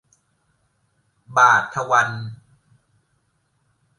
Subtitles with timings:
[1.37, 2.09] บาทวัน